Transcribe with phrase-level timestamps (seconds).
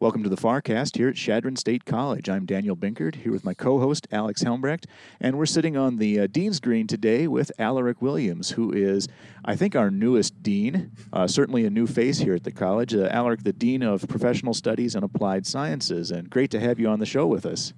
[0.00, 2.28] Welcome to the Farcast here at Chadron State College.
[2.28, 4.84] I'm Daniel Binkard here with my co-host Alex Helmbrecht,
[5.20, 9.08] and we're sitting on the uh, Dean's Green today with Alaric Williams, who is,
[9.44, 12.94] I think, our newest dean, uh, certainly a new face here at the college.
[12.94, 16.86] Uh, Alaric, the Dean of Professional Studies and Applied Sciences, and great to have you
[16.86, 17.72] on the show with us.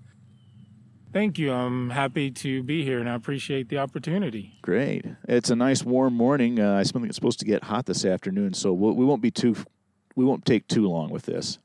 [1.14, 1.50] Thank you.
[1.50, 4.58] I'm happy to be here and I appreciate the opportunity.
[4.60, 5.06] Great.
[5.26, 6.60] It's a nice warm morning.
[6.60, 9.30] Uh, I think it's supposed to get hot this afternoon, so we'll, we won't be
[9.30, 9.56] too
[10.16, 11.58] we won't take too long with this.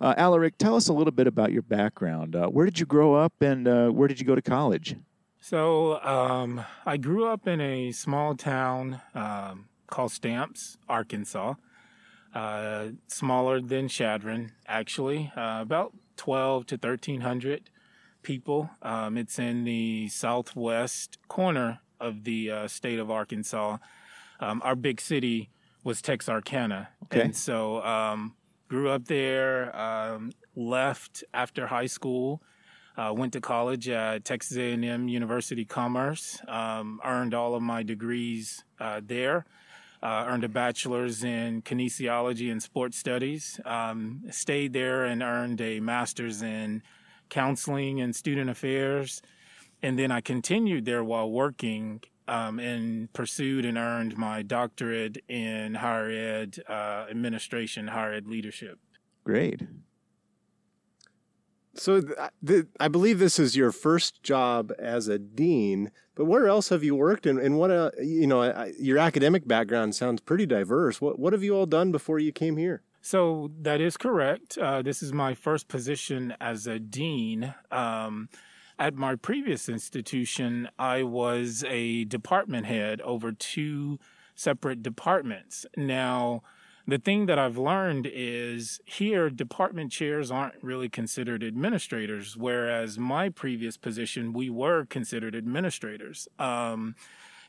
[0.00, 2.36] Uh, Alaric, tell us a little bit about your background.
[2.36, 4.96] Uh, where did you grow up and uh, where did you go to college?
[5.40, 11.54] So, um, I grew up in a small town um, called Stamps, Arkansas.
[12.34, 17.70] Uh, smaller than Chadron, actually, uh, about 12 to 1300
[18.22, 18.70] people.
[18.82, 23.78] Um, it's in the southwest corner of the uh, state of Arkansas.
[24.40, 25.50] Um, our big city
[25.82, 26.90] was Texarkana.
[27.04, 27.22] Okay.
[27.22, 28.34] And so um,
[28.68, 32.42] grew up there, um, left after high school,
[32.96, 38.64] uh, went to college at Texas A&M University Commerce, um, earned all of my degrees
[38.80, 39.46] uh, there.
[40.00, 43.60] Uh, earned a bachelor's in kinesiology and sports studies.
[43.64, 46.84] Um, stayed there and earned a master's in
[47.30, 49.22] counseling and student affairs.
[49.82, 55.74] And then I continued there while working um, and pursued and earned my doctorate in
[55.74, 58.78] higher ed uh, administration, higher ed leadership.
[59.24, 59.62] Great.
[61.74, 66.48] So th- th- I believe this is your first job as a dean, but where
[66.48, 67.24] else have you worked?
[67.24, 71.00] And, and what, uh, you know, I, your academic background sounds pretty diverse.
[71.00, 72.82] What, what have you all done before you came here?
[73.00, 74.58] So that is correct.
[74.58, 77.54] Uh, this is my first position as a dean.
[77.70, 78.28] Um,
[78.78, 83.98] at my previous institution, I was a department head over two
[84.34, 85.66] separate departments.
[85.76, 86.42] Now,
[86.86, 93.28] the thing that I've learned is here, department chairs aren't really considered administrators, whereas my
[93.28, 96.28] previous position, we were considered administrators.
[96.38, 96.94] Um,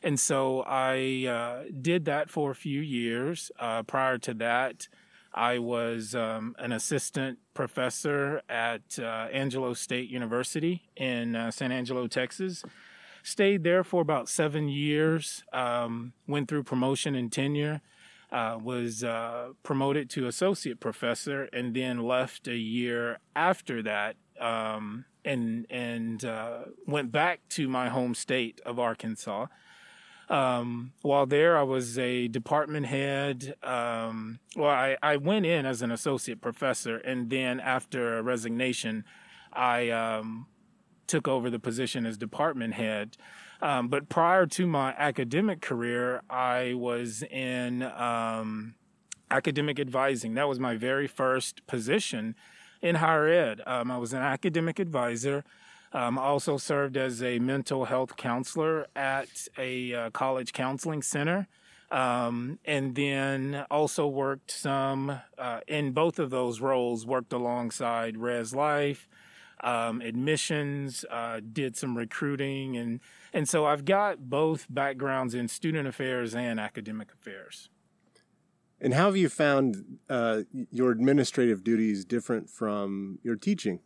[0.02, 3.50] and so I uh, did that for a few years.
[3.58, 4.88] Uh, prior to that,
[5.32, 12.06] I was um, an assistant professor at uh, Angelo State University in uh, San Angelo,
[12.06, 12.64] Texas.
[13.22, 17.80] Stayed there for about seven years, um, went through promotion and tenure,
[18.32, 25.04] uh, was uh, promoted to associate professor, and then left a year after that um,
[25.24, 29.46] and, and uh, went back to my home state of Arkansas.
[30.30, 33.56] Um, while there, I was a department head.
[33.64, 39.04] Um, well, I, I went in as an associate professor, and then after a resignation,
[39.52, 40.46] I um,
[41.08, 43.16] took over the position as department head.
[43.60, 48.76] Um, but prior to my academic career, I was in um,
[49.32, 50.34] academic advising.
[50.34, 52.36] That was my very first position
[52.80, 53.60] in higher ed.
[53.66, 55.44] Um, I was an academic advisor.
[55.92, 61.48] Um, I also served as a mental health counselor at a uh, college counseling center.
[61.90, 68.54] Um, and then also worked some uh, in both of those roles, worked alongside Res
[68.54, 69.08] Life,
[69.64, 72.76] um, admissions, uh, did some recruiting.
[72.76, 73.00] And,
[73.32, 77.70] and so I've got both backgrounds in student affairs and academic affairs.
[78.80, 83.80] And how have you found uh, your administrative duties different from your teaching?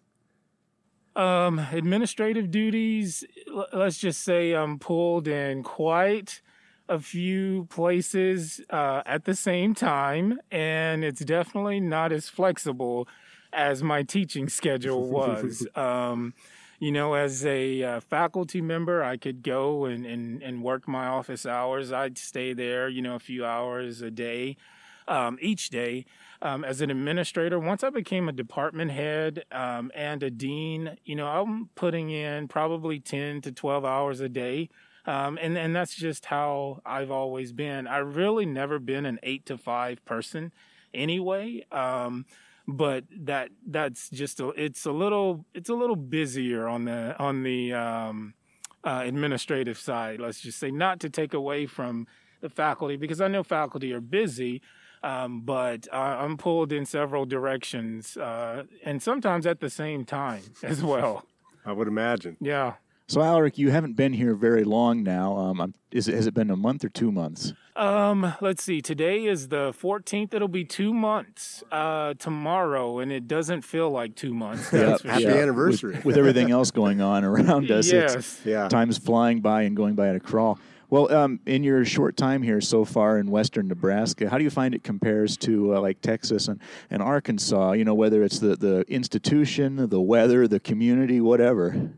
[1.17, 3.25] Um, administrative duties,
[3.73, 6.41] let's just say I'm pulled in quite
[6.89, 13.09] a few places uh, at the same time, and it's definitely not as flexible
[13.53, 15.67] as my teaching schedule was.
[15.77, 16.35] um,
[16.81, 21.07] you know, as a uh, faculty member, I could go and, and, and work my
[21.07, 21.93] office hours.
[21.93, 24.57] I'd stay there, you know, a few hours a day,
[25.09, 26.07] um, each day.
[26.43, 31.17] Um, as an administrator, once I became a department head um, and a dean, you
[31.17, 34.69] know, I'm putting in probably 10 to 12 hours a day.
[35.07, 37.87] Um, and, and that's just how I've always been.
[37.87, 40.53] I've really never been an eight to five person
[40.93, 41.65] anyway.
[41.73, 42.27] Um,
[42.67, 47.43] but that that's just a, it's a little it's a little busier on the on
[47.43, 48.35] the um,
[48.85, 50.21] uh, administrative side.
[50.21, 52.07] Let's just say not to take away from
[52.41, 54.63] the faculty because I know faculty are busy,
[55.05, 60.43] um, but uh, I'm pulled in several directions uh, and sometimes at the same time
[60.63, 61.25] as well.
[61.67, 62.37] I would imagine.
[62.41, 62.75] Yeah.
[63.07, 65.37] So, Alaric, you haven't been here very long now.
[65.37, 67.53] Um, is it, has it been a month or two months?
[67.77, 68.81] Um, let's see.
[68.81, 70.33] Today is the 14th.
[70.33, 74.71] It'll be two months uh, tomorrow, and it doesn't feel like two months.
[74.71, 75.39] That's for Happy sure.
[75.39, 75.97] anniversary.
[75.97, 78.15] With, with everything else going on around us, Yes.
[78.15, 78.69] it's Yeah.
[78.69, 80.59] time's flying by and going by at a crawl.
[80.91, 84.51] Well, um, in your short time here so far in western Nebraska, how do you
[84.51, 86.61] find it compares to uh, like Texas and,
[86.91, 87.73] and Arkansas?
[87.73, 91.91] You know, whether it's the, the institution, the weather, the community, whatever.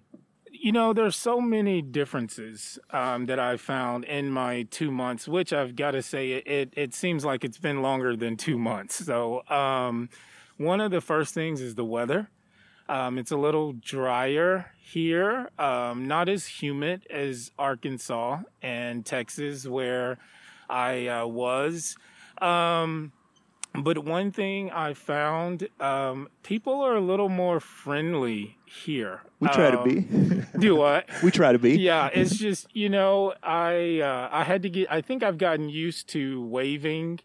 [0.51, 5.53] You know, there's so many differences um, that I've found in my two months, which
[5.53, 9.05] I've got to say, it, it, it, seems like it's been longer than two months.
[9.05, 10.09] So, um,
[10.57, 12.31] one of the first things is the weather.
[12.89, 20.19] Um, it's a little drier here, um, not as humid as Arkansas and Texas, where
[20.71, 21.97] I uh, was.
[22.41, 23.13] Um,
[23.75, 29.23] but one thing I found, um, people are a little more friendly here.
[29.41, 29.99] We try to be.
[29.99, 31.09] Um, do what?
[31.23, 31.79] we try to be.
[31.79, 34.91] Yeah, it's just you know, I uh, I had to get.
[34.91, 37.21] I think I've gotten used to waving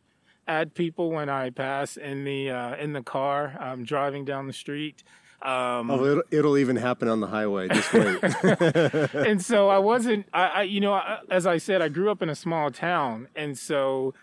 [0.47, 3.55] at people when I pass in the uh, in the car.
[3.59, 5.03] I'm driving down the street.
[5.41, 7.67] Um, oh, it'll, it'll, even happen on the highway.
[7.67, 8.23] Just wait.
[9.15, 10.27] and so I wasn't.
[10.33, 13.27] I, I you know, I, as I said, I grew up in a small town,
[13.35, 14.13] and so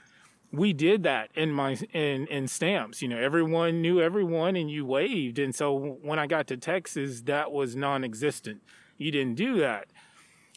[0.52, 4.84] we did that in my in in stamps you know everyone knew everyone and you
[4.84, 8.62] waved and so when i got to texas that was non-existent
[8.96, 9.88] you didn't do that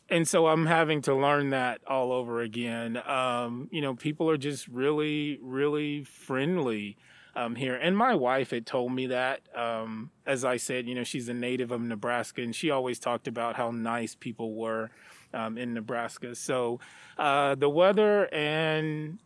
[0.10, 4.38] and so i'm having to learn that all over again um, you know people are
[4.38, 6.96] just really really friendly
[7.36, 11.04] um, here and my wife had told me that um, as i said you know
[11.04, 14.90] she's a native of nebraska and she always talked about how nice people were
[15.34, 16.80] um, in nebraska so
[17.18, 19.20] uh, the weather and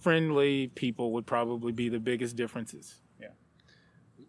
[0.00, 2.96] friendly people would probably be the biggest differences.
[3.20, 3.28] Yeah.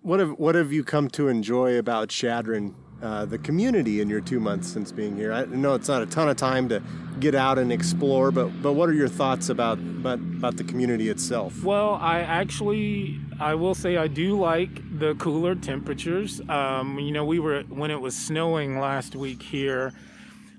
[0.02, 4.22] What have what have you come to enjoy about Chadron, uh, the community in your
[4.22, 5.34] two months since being here?
[5.34, 6.82] I know it's not a ton of time to
[7.20, 11.10] get out and explore, but but what are your thoughts about about, about the community
[11.10, 11.64] itself?
[11.64, 16.42] Well, I actually I will say I do like the cooler temperatures.
[16.50, 19.94] Um, you know, we were when it was snowing last week here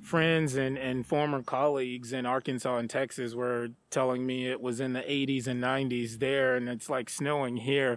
[0.02, 4.92] friends and, and former colleagues in Arkansas and Texas were telling me it was in
[4.92, 7.96] the 80s and 90s there, and it's like snowing here.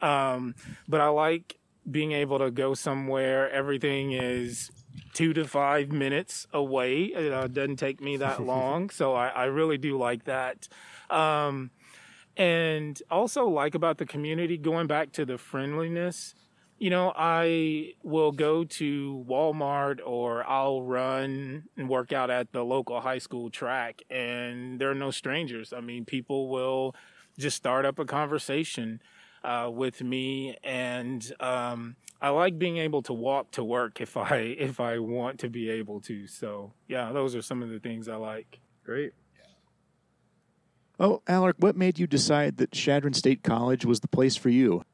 [0.00, 0.56] Um,
[0.88, 1.58] but I like
[1.90, 3.50] being able to go somewhere.
[3.50, 4.70] Everything is
[5.14, 7.04] two to five minutes away.
[7.04, 10.68] It uh, doesn't take me that long, so I, I, really do like that.
[11.10, 11.70] Um,
[12.36, 16.34] and also like about the community, going back to the friendliness
[16.82, 22.64] you know, I will go to Walmart or I'll run and work out at the
[22.64, 25.72] local high school track, and there are no strangers.
[25.72, 26.96] I mean, people will
[27.38, 29.00] just start up a conversation
[29.44, 34.36] uh, with me, and um, I like being able to walk to work if I
[34.58, 36.26] if I want to be able to.
[36.26, 38.60] So, yeah, those are some of the things I like.
[38.84, 39.12] Great.
[41.00, 44.84] Oh, Alaric, what made you decide that Chadron State College was the place for you?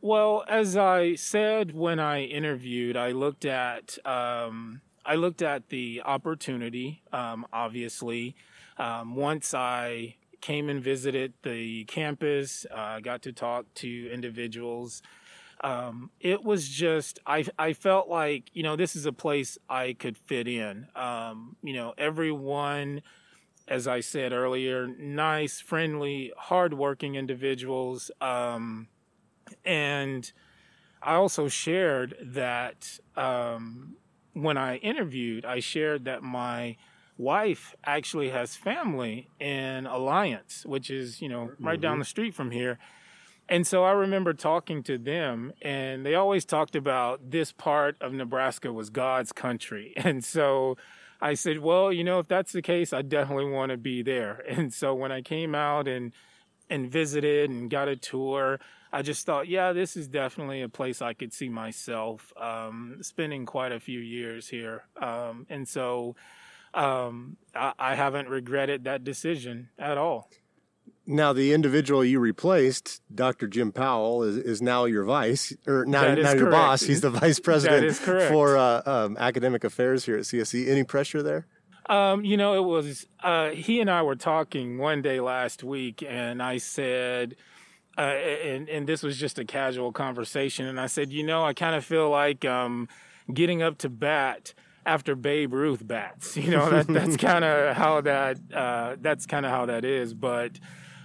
[0.00, 6.02] Well, as I said when I interviewed, I looked at um, I looked at the
[6.04, 7.02] opportunity.
[7.12, 8.36] Um, obviously,
[8.78, 15.02] um, once I came and visited the campus, uh, got to talk to individuals.
[15.62, 19.94] Um, it was just I I felt like you know this is a place I
[19.98, 20.86] could fit in.
[20.96, 23.02] Um, you know, everyone
[23.70, 28.10] as I said earlier, nice, friendly, hardworking individuals.
[28.20, 28.88] Um,
[29.64, 30.30] and
[31.00, 33.96] I also shared that um,
[34.32, 36.76] when I interviewed, I shared that my
[37.20, 41.82] wife actually has family in Alliance, which is, you know, right mm-hmm.
[41.82, 42.78] down the street from here.
[43.48, 48.12] And so I remember talking to them, and they always talked about this part of
[48.12, 49.92] Nebraska was God's country.
[50.04, 50.76] And so
[51.20, 54.42] I said, well, you know, if that's the case, I definitely want to be there.
[54.48, 56.12] And so when I came out and
[56.70, 58.60] and visited and got a tour,
[58.92, 63.44] I just thought, yeah, this is definitely a place I could see myself um, spending
[63.44, 64.84] quite a few years here.
[65.02, 66.14] Um, and so
[66.74, 70.30] um, I, I, haven't regretted that decision at all.
[71.06, 73.48] Now, the individual you replaced, Dr.
[73.48, 76.82] Jim Powell, is, is now your vice, or now, now your boss.
[76.82, 80.68] He's the vice president for uh, um, academic affairs here at CSC.
[80.68, 81.46] Any pressure there?
[81.86, 86.04] Um, you know, it was uh, he and I were talking one day last week,
[86.06, 87.34] and I said,
[87.98, 91.52] uh, and and this was just a casual conversation, and I said, you know, I
[91.52, 92.88] kind of feel like um,
[93.34, 94.54] getting up to bat
[94.86, 96.36] after Babe Ruth bats.
[96.40, 100.14] You know, that, that's kind of how that uh, that's kind of how that is.
[100.14, 100.58] But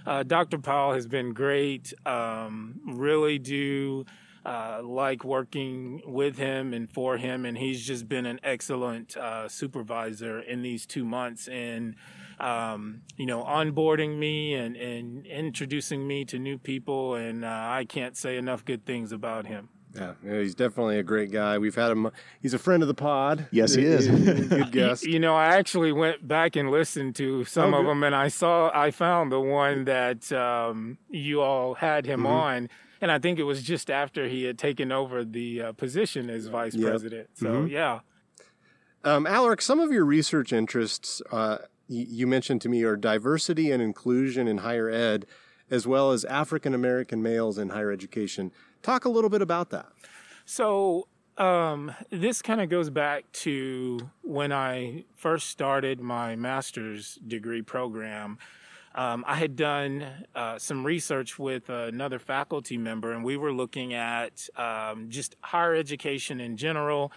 [0.06, 0.58] uh, Dr.
[0.58, 1.92] Powell has been great.
[2.04, 4.06] Um, really do.
[4.44, 9.48] Uh, like working with him and for him, and he's just been an excellent uh,
[9.48, 11.48] supervisor in these two months.
[11.48, 11.96] And
[12.38, 17.14] um, you know, onboarding me and, and introducing me to new people.
[17.14, 19.68] And uh, I can't say enough good things about him.
[19.96, 21.58] Yeah, yeah, he's definitely a great guy.
[21.58, 22.10] We've had him.
[22.40, 23.46] He's a friend of the pod.
[23.50, 24.06] Yes, he is.
[24.08, 25.04] good guest.
[25.04, 27.90] You, you, know, I actually went back and listened to some Oh, of good.
[27.90, 32.26] them, and I saw, I found the one that um, you all had him Mm-hmm.
[32.26, 32.68] on,
[33.00, 36.46] and I think it was just after he had taken over the uh, position as
[36.46, 36.88] vice Yep.
[36.88, 37.28] president.
[37.34, 37.70] So Mhm.
[37.70, 38.00] yeah.
[39.04, 43.80] Um, Alaric, some of your research interests uh, you mentioned to me are diversity and
[43.80, 45.24] inclusion in higher ed,
[45.70, 48.50] as well as African American males in higher education.
[48.86, 49.86] Talk a little bit about that.
[50.44, 57.62] So um, this kind of goes back to when I first started my master's degree
[57.62, 58.38] program.
[58.94, 63.92] Um, I had done uh, some research with another faculty member, and we were looking
[63.92, 67.10] at um, just higher education in general,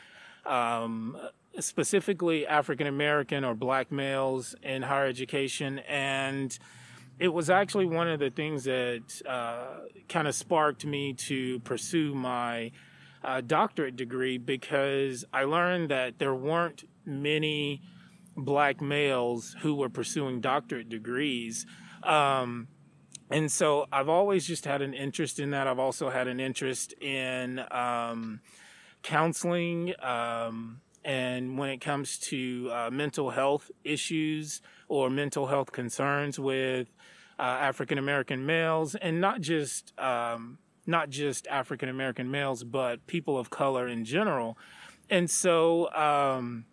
[0.47, 1.15] um,
[1.59, 6.57] specifically African American or Black males in higher education, and
[7.19, 12.15] it was actually one of the things that uh, kind of sparked me to pursue
[12.15, 12.71] my
[13.23, 17.81] uh, doctorate degree because I learned that there weren't many
[18.38, 21.65] black males who were pursuing doctorate degrees.
[22.03, 22.69] Um,
[23.29, 25.67] and so I've always just had an interest in that.
[25.67, 28.39] I've also had an interest in um,
[29.03, 29.93] counseling.
[30.01, 36.88] Um, and when it comes to uh, mental health issues or mental health concerns with
[37.39, 43.38] uh, African American males, and not just um, not just African American males, but people
[43.38, 44.58] of color in general.
[45.10, 46.65] And so um,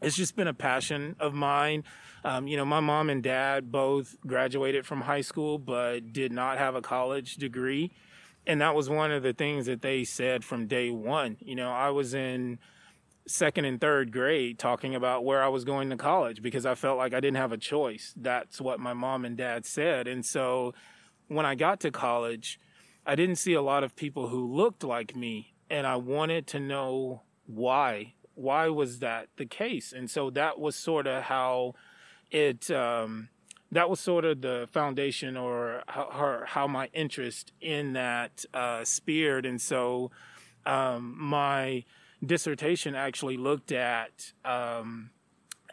[0.00, 1.84] it's just been a passion of mine.
[2.24, 6.58] Um, you know, my mom and dad both graduated from high school, but did not
[6.58, 7.92] have a college degree.
[8.46, 11.36] And that was one of the things that they said from day one.
[11.40, 12.58] You know, I was in
[13.26, 16.98] second and third grade talking about where I was going to college because I felt
[16.98, 18.12] like I didn't have a choice.
[18.16, 20.06] That's what my mom and dad said.
[20.06, 20.74] And so
[21.28, 22.60] when I got to college,
[23.06, 25.54] I didn't see a lot of people who looked like me.
[25.70, 28.14] And I wanted to know why.
[28.34, 29.92] Why was that the case?
[29.92, 31.74] And so that was sort of how
[32.30, 33.28] it, um,
[33.72, 39.46] that was sort of the foundation or how, how- my interest in that uh, speared.
[39.46, 40.10] And so
[40.66, 41.84] um, my
[42.26, 45.10] dissertation actually looked at um,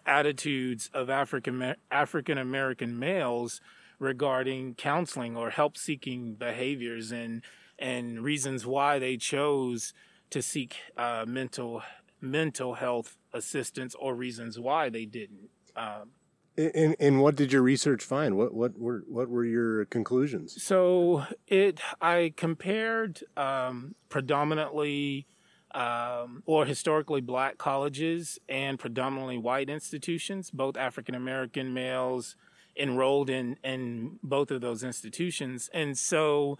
[0.05, 3.61] attitudes of African African American males
[3.99, 7.43] regarding counseling or help seeking behaviors and
[7.77, 9.93] and reasons why they chose
[10.29, 11.83] to seek uh, mental
[12.19, 15.49] mental health assistance or reasons why they didn't.
[15.75, 16.11] Um,
[16.57, 18.35] And, and what did your research find?
[18.35, 20.61] What what were what were your conclusions?
[20.61, 25.25] So it, I compared um, predominantly
[25.73, 32.35] um, or historically black colleges and predominantly white institutions, both African American males
[32.75, 36.57] enrolled in in both of those institutions, and so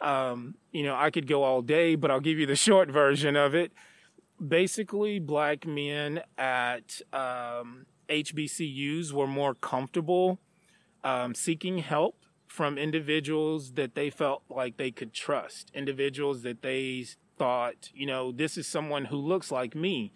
[0.00, 3.36] um, you know I could go all day, but I'll give you the short version
[3.36, 3.72] of it.
[4.46, 10.38] Basically, black men at um, HBCUs were more comfortable
[11.02, 17.06] um, seeking help from individuals that they felt like they could trust, individuals that they
[17.38, 20.12] thought, you know, this is someone who looks like me.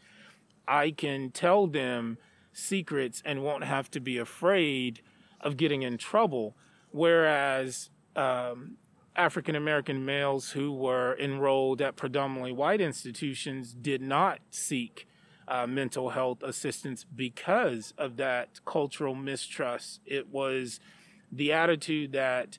[0.66, 2.18] I can tell them
[2.52, 5.00] secrets and won't have to be afraid
[5.40, 6.56] of getting in trouble.
[6.90, 8.76] Whereas um,
[9.16, 15.06] African American males who were enrolled at predominantly white institutions did not seek
[15.48, 20.00] uh, mental health assistance because of that cultural mistrust.
[20.06, 20.80] It was
[21.30, 22.58] the attitude that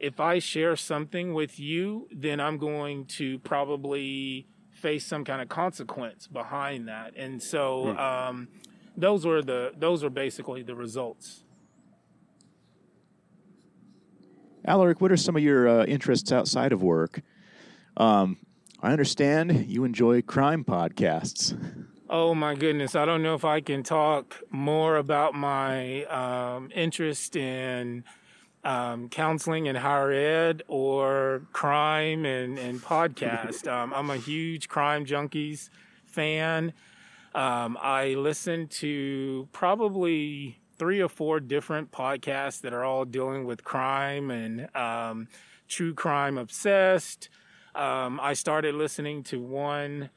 [0.00, 5.48] if I share something with you, then I'm going to probably face some kind of
[5.48, 7.12] consequence behind that.
[7.16, 8.48] And so um,
[8.96, 11.44] those were the those are basically the results.
[14.64, 17.22] Alaric, what are some of your uh, interests outside of work?
[17.96, 18.38] Um,
[18.82, 21.56] I understand you enjoy crime podcasts.
[22.08, 27.36] Oh my goodness, I don't know if I can talk more about my um, interest
[27.36, 28.04] in
[28.64, 33.66] um, counseling and higher ed or crime and, and podcast.
[33.70, 35.70] Um, I'm a huge crime junkies
[36.04, 36.72] fan.
[37.34, 43.64] Um, I listen to probably three or four different podcasts that are all dealing with
[43.64, 45.28] crime and um,
[45.68, 47.28] true crime obsessed.
[47.74, 50.10] Um, I started listening to one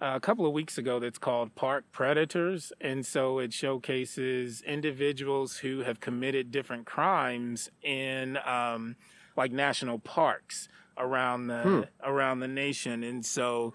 [0.00, 2.72] a couple of weeks ago that's called Park Predators.
[2.80, 8.96] And so it showcases individuals who have committed different crimes in um,
[9.36, 13.02] like national parks around the around the nation.
[13.02, 13.72] And so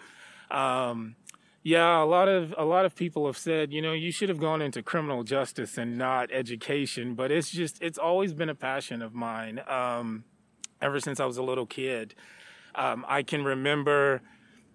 [0.52, 1.16] um,
[1.64, 4.40] yeah, a lot of a lot of people have said, you know, you should have
[4.40, 9.02] gone into criminal justice and not education, but it's just it's always been a passion
[9.02, 9.62] of mine.
[9.68, 10.24] Um,
[10.82, 12.16] ever since I was a little kid.
[12.76, 14.22] Um, I can remember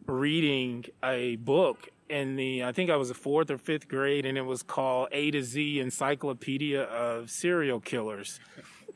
[0.07, 4.37] reading a book in the I think I was a fourth or fifth grade, and
[4.37, 8.41] it was called A to Z Encyclopedia of Serial Killers.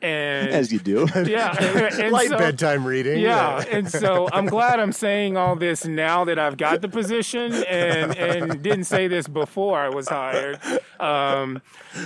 [0.01, 1.07] And As you do.
[1.25, 1.53] yeah,
[1.99, 3.19] and Light so- bedtime reading.
[3.19, 7.51] yeah, and so I'm glad I'm saying all this now that I've got the position,
[7.65, 10.57] and and didn't say this before I was hired.
[11.01, 11.61] Um,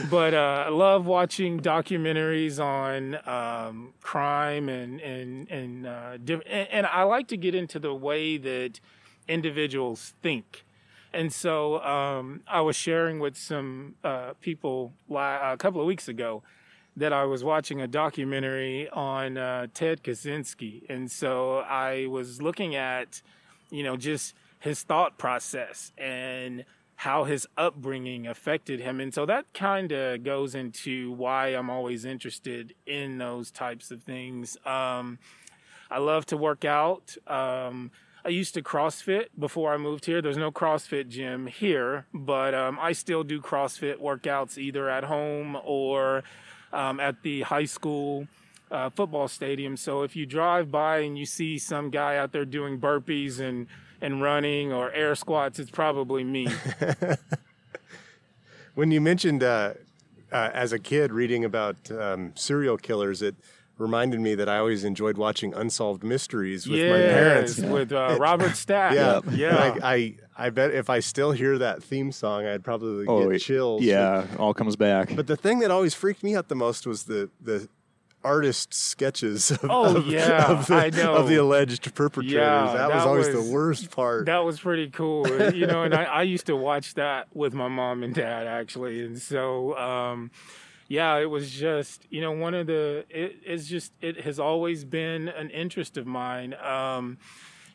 [0.10, 6.68] but uh, I love watching documentaries on um, crime and and and, uh, diff- and
[6.72, 8.80] and I like to get into the way that
[9.28, 10.66] individuals think.
[11.14, 16.08] And so um, I was sharing with some uh, people la- a couple of weeks
[16.08, 16.42] ago
[16.96, 22.76] that I was watching a documentary on uh, Ted Kaczynski, and so I was looking
[22.76, 23.22] at,
[23.70, 29.52] you know, just his thought process and how his upbringing affected him, and so that
[29.54, 34.56] kind of goes into why I'm always interested in those types of things.
[34.66, 35.20] Um,
[35.90, 37.18] I love to work out.
[37.28, 37.92] Um,
[38.26, 40.22] I used to CrossFit before I moved here.
[40.22, 45.58] There's no CrossFit gym here, but um, I still do CrossFit workouts either at home
[45.66, 46.24] or
[46.74, 48.28] um, at the high school
[48.72, 49.78] uh, football stadium.
[49.78, 53.68] So if you drive by and you see some guy out there doing burpees and,
[54.02, 56.48] and running or air squats, it's probably me.
[58.76, 59.76] When you mentioned uh,
[60.32, 63.36] uh, as a kid reading about um, serial killers, it
[63.78, 67.58] reminded me that I always enjoyed watching unsolved mysteries with my parents.
[67.60, 68.94] With uh, Robert Stack.
[68.96, 69.56] Yeah, yeah.
[69.56, 73.36] Like I, I bet if I still hear that theme song, I'd probably Oh, get
[73.36, 73.82] it- chills.
[73.82, 75.16] Yeah, all comes back.
[75.16, 77.68] But the thing that always freaked me out the most was the the
[78.26, 81.16] artist sketches of, Oh, of, yeah, of the, I know.
[81.16, 82.32] of the alleged perpetrators.
[82.32, 84.28] Yeah, that, was always was- the worst part.
[84.28, 85.84] That was pretty cool, you know.
[85.84, 89.76] And I, I used to watch that with my mom and dad actually, and so
[89.78, 90.32] um,
[90.94, 93.04] yeah, it was just you know one of the.
[93.10, 96.54] It, it's just it has always been an interest of mine.
[96.54, 97.18] Um,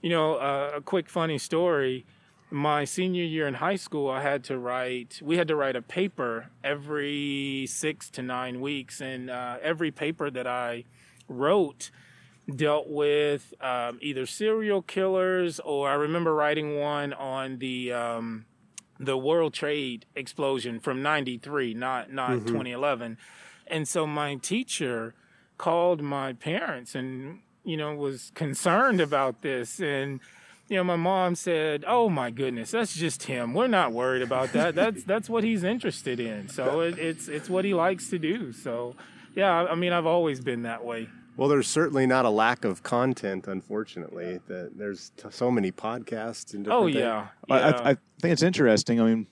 [0.01, 2.07] you know, uh, a quick funny story.
[2.53, 5.21] My senior year in high school, I had to write.
[5.21, 10.31] We had to write a paper every six to nine weeks, and uh, every paper
[10.31, 10.85] that I
[11.29, 11.91] wrote
[12.55, 18.47] dealt with um, either serial killers or I remember writing one on the um,
[18.99, 22.47] the World Trade explosion from '93, not not mm-hmm.
[22.47, 23.19] 2011.
[23.67, 25.15] And so my teacher
[25.59, 29.81] called my parents and you know was concerned about this.
[29.81, 30.21] And
[30.69, 33.55] you know my mom said oh my goodness that's just him.
[33.55, 34.75] We're not worried about that.
[34.75, 36.49] That's that's what he's interested in.
[36.49, 38.53] So it, it's it's what he likes to do.
[38.53, 38.95] So
[39.39, 42.83] yeah i mean i've always been that way well, there's certainly not a lack of
[42.83, 44.41] content, unfortunately.
[44.49, 46.97] That there's t- so many podcasts and different oh things.
[46.97, 47.67] yeah, I, yeah.
[47.67, 49.01] I, I think it's interesting.
[49.01, 49.27] I mean,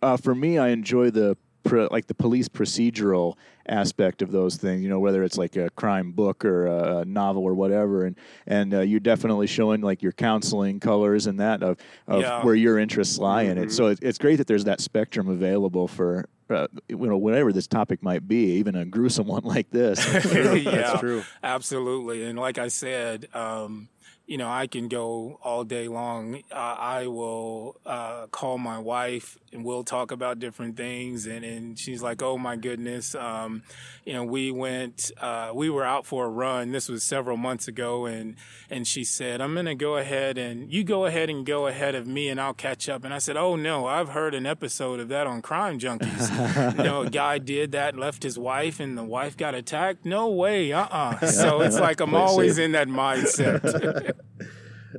[0.00, 4.82] uh, for me, I enjoy the pro, like the police procedural aspect of those things.
[4.82, 8.16] You know, whether it's like a crime book or a, a novel or whatever, and
[8.46, 12.44] and uh, you're definitely showing like your counseling colors and that of, of Yeah.
[12.44, 13.72] where your interests lie in it.
[13.72, 16.26] So it, it's great that there's that spectrum available for.
[16.50, 20.04] Uh, you know, whatever this topic might be, even a gruesome one like this.
[20.34, 21.22] yeah, That's true.
[21.42, 22.24] Absolutely.
[22.24, 23.88] And like I said, um,
[24.32, 26.36] you know, I can go all day long.
[26.50, 31.26] Uh, I will uh, call my wife and we'll talk about different things.
[31.26, 33.14] And, and she's like, oh my goodness.
[33.14, 33.62] Um,
[34.06, 36.72] you know, we went, uh, we were out for a run.
[36.72, 38.06] This was several months ago.
[38.06, 38.36] And,
[38.70, 41.94] and she said, I'm going to go ahead and you go ahead and go ahead
[41.94, 43.04] of me and I'll catch up.
[43.04, 46.76] And I said, oh no, I've heard an episode of that on Crime Junkies.
[46.78, 50.06] you know, a guy did that, left his wife and the wife got attacked.
[50.06, 50.72] No way.
[50.72, 51.18] Uh-uh.
[51.42, 54.14] So it's like I'm always in that mindset.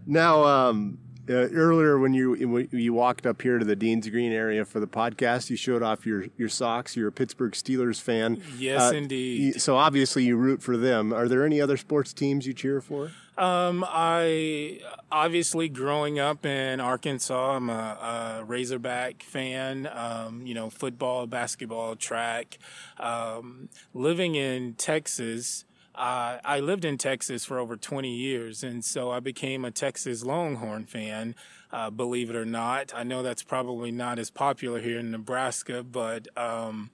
[0.05, 0.97] Now, um,
[1.29, 4.79] uh, earlier when you when you walked up here to the Dean's Green area for
[4.81, 6.97] the podcast, you showed off your your socks.
[6.97, 8.41] You're a Pittsburgh Steelers fan.
[8.57, 9.61] Yes, Uh, indeed.
[9.61, 11.13] So obviously you root for them.
[11.13, 13.11] Are there any other sports teams you cheer for?
[13.37, 14.81] Um, I
[15.11, 19.87] obviously growing up in Arkansas, I'm a, a Razorback fan.
[19.91, 22.57] Um, you know, football, basketball, track.
[22.99, 29.11] Um, living in Texas, uh, I lived in Texas for over 20 years, and so
[29.11, 31.35] I became a Texas Longhorn fan.
[31.71, 35.83] Uh, believe it or not, I know that's probably not as popular here in Nebraska,
[35.83, 36.91] but um,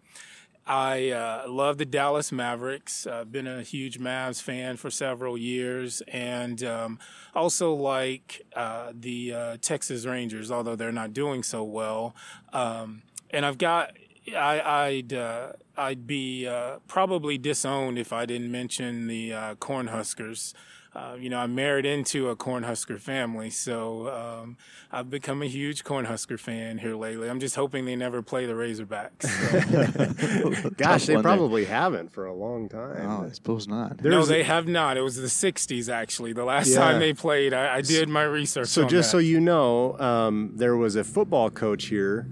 [0.70, 3.08] I uh, love the Dallas Mavericks.
[3.08, 7.00] I've been a huge Mavs fan for several years, and um,
[7.34, 12.16] also like uh, the uh, Texas Rangers, although they're not doing so well.
[12.54, 13.94] Um, and I've got.
[14.36, 20.54] I, I'd uh, I'd be uh, probably disowned if I didn't mention the uh, Cornhuskers.
[20.96, 24.58] uh, you know, I married into a Cornhusker family, so um,
[24.92, 27.30] I've become a huge Cornhusker fan here lately.
[27.30, 29.24] I'm just hoping they never play the Razorbacks.
[29.24, 30.70] So.
[30.78, 31.32] Gosh, they one there.
[31.32, 33.06] probably haven't for a long time.
[33.08, 34.04] Oh, I suppose not.
[34.04, 34.98] no, There's- they have not.
[34.98, 36.34] It was the '60s, actually.
[36.34, 36.80] The last Yeah.
[36.80, 38.68] time they played, I, I did my research.
[38.70, 39.12] So on just that.
[39.12, 42.28] so you know, um, there was a football coach here.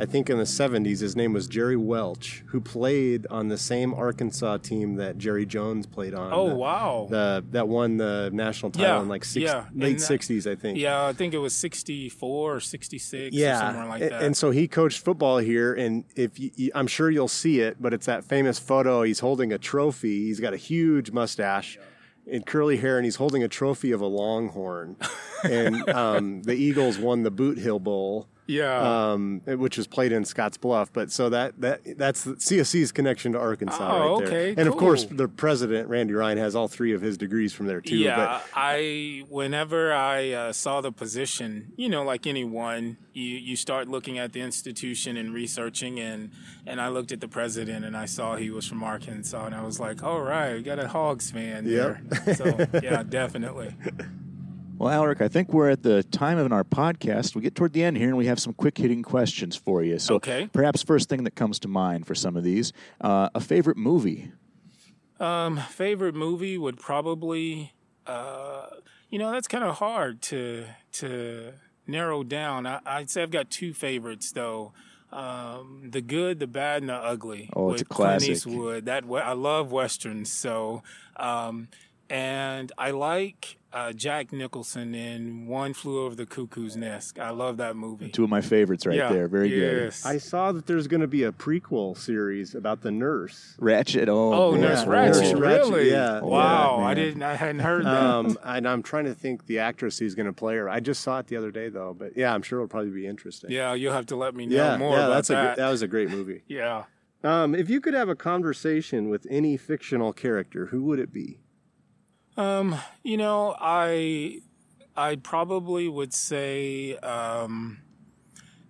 [0.00, 3.92] I think in the '70s, his name was Jerry Welch, who played on the same
[3.94, 6.32] Arkansas team that Jerry Jones played on.
[6.32, 7.06] Oh the, wow!
[7.10, 10.54] the that won the national title Yeah, in like six, yeah, late that- '60s, I
[10.54, 10.78] think.
[10.78, 14.22] yeah, I think it was '64 or '66 or Yeah, somewhere like that.
[14.22, 17.76] and so he coached football here, and if you, you- I'm sure you'll see it,
[17.80, 19.02] but it's that famous photo.
[19.02, 20.24] He's holding a trophy.
[20.26, 21.78] He's got a huge mustache
[22.30, 24.96] and curly hair, and he's holding a trophy of a Longhorn.
[25.44, 29.12] and um, the Eagles won the Boot Hill Bowl, yeah.
[29.12, 30.92] um, which was played in Scotts Bluff.
[30.92, 34.26] But so that that that's the CSC's connection to Arkansas Oh, right there.
[34.28, 37.66] okay, and of course, the president Randy Rhine has all three of his degrees from
[37.66, 37.96] there too.
[37.96, 43.88] Yeah, I whenever I uh, saw the position, you know, like anyone, you you start
[43.88, 46.30] looking at the institution and researching, and
[46.66, 49.62] and I looked at the president and I saw he was from Arkansas, and I
[49.62, 52.02] was like, all right, we got a Hogs fan there.
[52.34, 53.74] So yeah, definitely.
[54.80, 57.34] Well, Alaric, I think we're at the time of our podcast.
[57.34, 59.98] We get toward the end here, and we have some quick hitting questions for you.
[59.98, 60.48] So, Okay.
[60.54, 64.32] perhaps first thing that comes to mind for some of these, uh, a favorite movie.
[65.20, 67.74] Um, favorite movie would probably,
[68.06, 68.68] uh,
[69.10, 71.52] you know, that's kind of hard to to
[71.86, 72.66] narrow down.
[72.66, 74.72] I, I'd say I've got two favorites though.
[75.12, 77.50] Um, the good, the bad, and the ugly.
[77.54, 78.28] Oh, it's a classic.
[78.28, 78.84] Clint Eastwood.
[78.86, 80.32] That I love westerns.
[80.32, 80.82] So,
[81.16, 81.68] um,
[82.10, 87.20] and I like uh, Jack Nicholson in One Flew Over the Cuckoo's Nest.
[87.20, 88.10] I love that movie.
[88.10, 89.28] Two of my favorites right yeah, there.
[89.28, 90.04] Very yes.
[90.04, 93.56] I saw that there's going to be a prequel series about the nurse.
[93.60, 94.08] Ratched.
[94.08, 94.60] Oh, Oh, yeah.
[94.60, 95.90] Nurse Ratched, Nurse Ratched, really?
[95.92, 96.20] yeah.
[96.20, 97.22] Wow, Yeah, I didn't.
[97.22, 98.02] I hadn't heard that.
[98.02, 100.68] Um, and I'm trying to think the actress who's going to play her.
[100.68, 103.06] I just saw it the other day though, but yeah, I'm sure it'll probably be
[103.06, 103.50] interesting.
[103.52, 105.04] yeah, you'll have to let me know yeah, more yeah.
[105.06, 105.54] about That's a that.
[105.54, 106.42] gr- that was a great movie.
[106.48, 106.84] yeah.
[107.22, 111.38] Um, if you could have a conversation with any fictional character, who would it be?
[112.36, 114.40] Um, you know, I
[114.96, 117.82] I probably would say um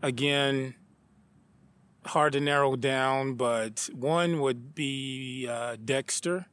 [0.03, 0.75] again
[2.07, 6.47] hard to narrow down, but one would be uh, Dexter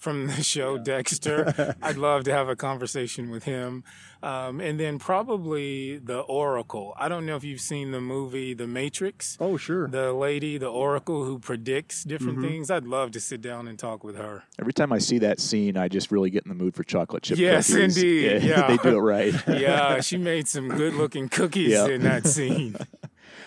[0.00, 1.76] from the show Dexter.
[1.82, 3.84] I'd love to have a conversation with him.
[4.22, 6.94] Um, and then probably the Oracle.
[6.98, 9.36] I don't know if you've seen the movie The Matrix.
[9.40, 9.88] Oh, sure.
[9.88, 12.70] The lady, the Oracle, who predicts different things.
[12.70, 14.42] I'd love to sit down and talk with her.
[14.58, 17.22] Every time I see that scene, I just really get in the mood for chocolate
[17.22, 17.96] chip Yes, cookies.
[17.96, 18.42] indeed.
[18.42, 18.66] Yeah.
[18.68, 19.34] they do it right.
[19.48, 21.86] yeah, she made some good looking cookies Yeah.
[21.86, 22.76] in that scene.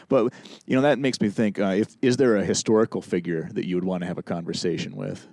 [0.10, 0.34] But
[0.66, 3.76] you know that makes me think: uh, if is there a historical figure that you
[3.76, 5.28] would want to have a conversation with?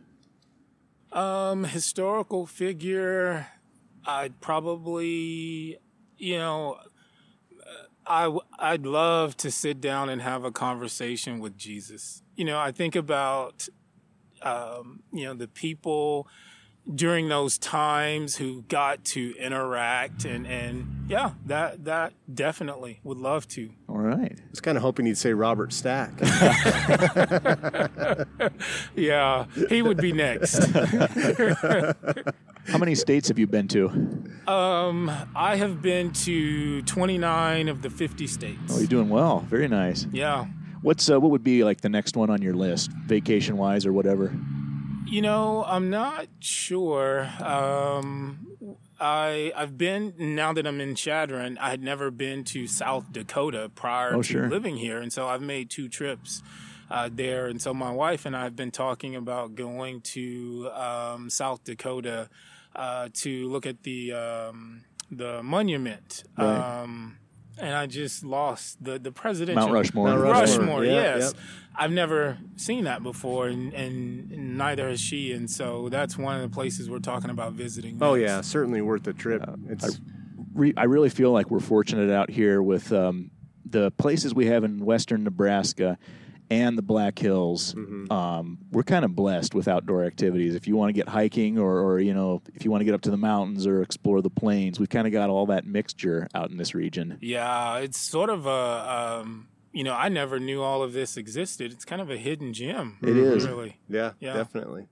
[1.12, 3.49] Um, historical figure,
[4.05, 5.79] I'd probably,
[6.18, 6.79] you know,
[8.07, 12.23] I w- I'd love to sit down and have a conversation with Jesus.
[12.37, 13.68] You know, I think about,
[14.42, 16.29] um, you know, the people
[16.93, 23.47] during those times who got to interact and and yeah, that that definitely would love
[23.49, 23.71] to.
[23.88, 24.33] All right.
[24.38, 26.12] I was kind of hoping you'd say Robert Stack.
[28.95, 30.59] Yeah, he would be next.
[32.69, 33.88] How many states have you been to?
[34.47, 38.59] Um, I have been to 29 of the 50 states.
[38.71, 39.40] Oh, you're doing well.
[39.40, 40.07] Very nice.
[40.12, 40.47] yeah.
[40.83, 43.93] What's uh, what would be like the next one on your list, vacation wise or
[43.93, 44.33] whatever?
[45.07, 47.29] You know, I'm not sure.
[47.43, 48.47] Um,
[49.01, 51.59] I I've been now that I'm in Chadron.
[51.59, 54.49] I had never been to South Dakota prior Oh, to sure.
[54.49, 56.43] living here, and so I've made two trips
[56.91, 57.47] uh, there.
[57.47, 62.29] And so my wife and I have been talking about going to um, South Dakota
[62.77, 66.23] uh, to look at the um, the monument.
[66.39, 66.83] Right.
[66.83, 67.17] Um,
[67.61, 70.09] and I just lost the the presidential Mount Rushmore.
[70.09, 70.59] Mount Rushmore.
[70.59, 71.33] Rushmore, Yeah, yes.
[71.35, 71.42] yep.
[71.77, 75.33] I've never seen that before, and, and neither has she.
[75.33, 77.99] And so that's one of the places we're talking about visiting.
[78.03, 78.29] oh next.
[78.29, 79.42] yeah, certainly worth the trip.
[79.68, 80.01] it's
[80.53, 83.31] Re- I really feel like we're fortunate out here with um,
[83.64, 85.96] the places we have in western Nebraska
[86.51, 87.75] and the Black Hills.
[88.11, 90.55] Um, we're kind of blessed with outdoor activities.
[90.55, 92.95] If you want to get hiking, or, or you know, if you want to get
[92.95, 96.27] up to the mountains or explore the plains, we've kind of got all that mixture
[96.35, 97.19] out in this region.
[97.21, 101.73] Yeah, it's sort of a, um, you know, I never knew all of this existed.
[101.73, 102.99] It's kind of a hidden gem.
[103.03, 103.47] It is.
[103.47, 103.79] Really.
[103.89, 104.33] yeah, Yeah.
[104.35, 104.87] definitely.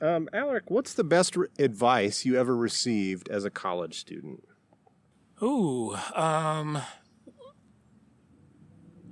[0.00, 4.44] Um, Alaric, what's the best re- advice you ever received as a college student?
[5.42, 6.78] Ooh, um,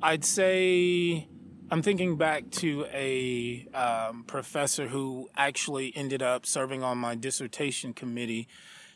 [0.00, 1.29] I'd say
[1.68, 7.92] I'm thinking back to a um, professor who actually ended up serving on my dissertation
[7.92, 8.46] committee,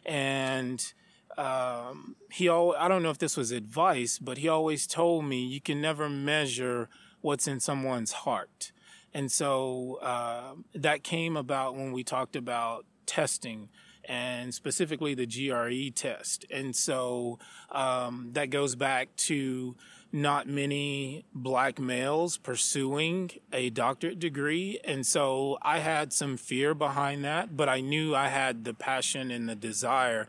[0.07, 0.93] and
[1.37, 5.45] um, he al- I don't know if this was advice, but he always told me
[5.45, 6.89] you can never measure
[7.23, 8.71] what's in someone's heart,
[9.13, 13.69] and so uh, that came about when we talked about testing
[14.05, 17.41] and specifically the GRE test, and so
[17.73, 19.75] um, that goes back to
[20.13, 24.81] not many black males pursuing a doctorate degree.
[24.85, 29.31] And so I had some fear behind that, but I knew I had the passion
[29.31, 30.27] and the desire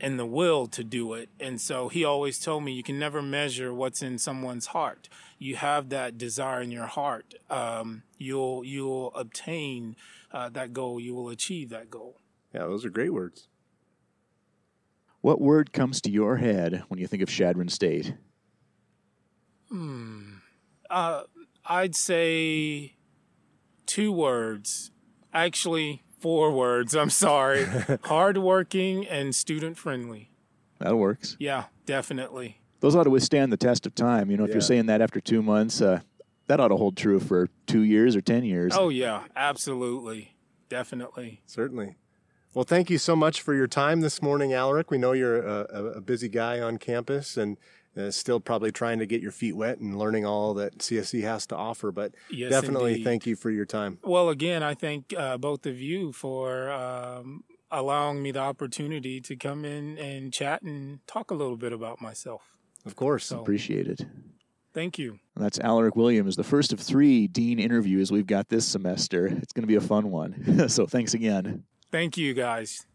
[0.00, 1.30] and the will to do it.
[1.40, 5.08] And so he always told me you can never measure what's in someone's heart.
[5.38, 7.34] You have that desire in your heart.
[7.48, 9.96] Um, you'll, you'll obtain
[10.30, 11.00] uh, that goal.
[11.00, 12.16] You will achieve that goal.
[12.52, 13.48] Yeah, those are great words.
[15.20, 18.14] What word comes to your head when you think of Chadron State?
[19.72, 20.20] Hmm.
[20.90, 21.22] Uh,
[21.64, 22.92] I'd say
[23.86, 24.90] two words.
[25.32, 26.94] Actually, four words.
[26.94, 27.64] I'm sorry.
[28.04, 30.30] Hardworking and student friendly.
[30.78, 31.36] That works.
[31.40, 32.58] Yeah, definitely.
[32.80, 34.30] Those ought to withstand the test of time.
[34.30, 34.54] You know, if Yeah.
[34.56, 36.00] you're saying that after two months, uh,
[36.48, 38.74] that ought to hold true for two years or ten years.
[38.76, 40.34] Oh, yeah, absolutely.
[40.68, 41.40] Definitely.
[41.46, 41.96] Certainly.
[42.52, 44.90] Well, thank you so much for your time this morning, Alaric.
[44.90, 47.56] We know you're a, a, a busy guy on campus and
[47.96, 51.46] uh, still probably trying to get your feet wet and learning all that CSC has
[51.48, 51.92] to offer.
[51.92, 53.04] But Yes, definitely indeed.
[53.04, 53.98] thank you for your time.
[54.02, 59.36] Well, again, I thank uh, both of you for um, allowing me the opportunity to
[59.36, 62.42] come in and chat and talk a little bit about myself.
[62.84, 63.26] Of course.
[63.26, 64.00] So, Appreciate it.
[64.74, 65.18] thank you.
[65.36, 69.26] That's Alaric Williams, the first of three Dean interviews we've got this semester.
[69.26, 70.68] It's going to be a fun one.
[70.68, 71.64] so thanks again.
[71.90, 72.86] Thank you, guys.